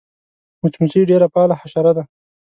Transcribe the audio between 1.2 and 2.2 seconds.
فعاله حشره ده